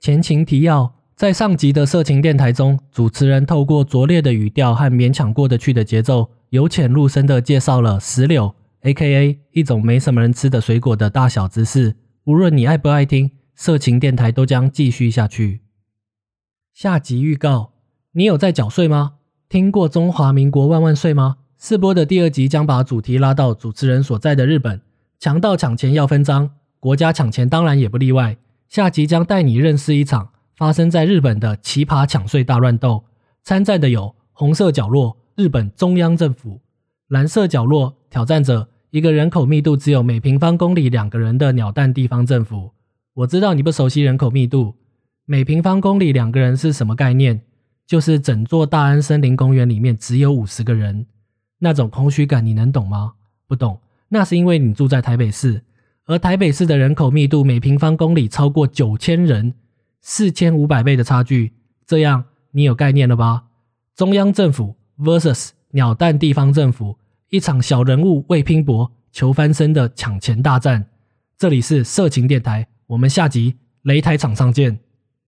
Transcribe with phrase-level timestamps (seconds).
[0.00, 9.38] 前情提要：在上集的色情电台中，主持人透过拙劣的语调和勉强过得去的节奏，由浅入深地介绍了石榴 （A.K.A.
[9.52, 11.96] 一种没什么人吃的水果）的大小知识。
[12.24, 15.60] 无论你爱不爱听，色情电台都将继续下去。
[16.72, 17.74] 下集预告：
[18.12, 19.16] 你有在缴税吗？
[19.50, 21.36] 听过中华民国万万岁吗？
[21.58, 24.80] 试播的第二集将把主题拉到主持人所在的日本，
[25.18, 26.48] 强盗抢钱要分赃，
[26.78, 28.38] 国家抢钱当然也不例外。
[28.70, 33.02] 下集将带你认识一场发生在日本的奇葩抢税大乱斗，
[33.42, 36.60] 参战的有红色角落日本中央政府，
[37.08, 42.70] 蓝色角落挑战者一个人口密度只有每平方公里两个人的鸟蛋地方政府。
[43.14, 44.76] 我知道你不熟悉人口密度，
[45.24, 47.40] 每平方公里两个人是什么概念？
[47.88, 51.06] 就是整座大安森林公园里面只有五十个人。
[51.58, 53.14] 那种空虚感你能懂吗？
[53.48, 53.80] 不懂，
[54.10, 55.64] 那是因为你住在台北市，
[56.10, 59.54] 而台北市的人口密度每平方公里超过九千人，
[60.00, 61.52] 四千五百倍的差距，
[61.86, 63.44] 这样你有概念了吧？
[63.94, 70.84] 中央政府 vs 鸟蛋地方政府，一场小人物为拼搏求翻身的抢钱大战。
[71.38, 74.80] 这里是色情电台，我们下集擂台场上见。